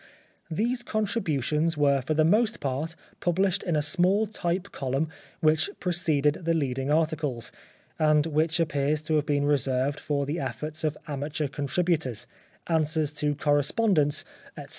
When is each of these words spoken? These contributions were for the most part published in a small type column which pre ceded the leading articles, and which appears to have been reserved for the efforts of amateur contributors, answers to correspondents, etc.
These 0.49 0.81
contributions 0.81 1.77
were 1.77 2.01
for 2.01 2.15
the 2.15 2.25
most 2.25 2.59
part 2.59 2.95
published 3.19 3.61
in 3.61 3.75
a 3.75 3.83
small 3.83 4.25
type 4.25 4.71
column 4.71 5.09
which 5.41 5.69
pre 5.79 5.91
ceded 5.91 6.43
the 6.43 6.55
leading 6.55 6.89
articles, 6.89 7.51
and 7.99 8.25
which 8.25 8.59
appears 8.59 9.03
to 9.03 9.13
have 9.17 9.27
been 9.27 9.45
reserved 9.45 9.99
for 9.99 10.25
the 10.25 10.39
efforts 10.39 10.83
of 10.83 10.97
amateur 11.07 11.47
contributors, 11.47 12.25
answers 12.65 13.13
to 13.13 13.35
correspondents, 13.35 14.25
etc. 14.57 14.69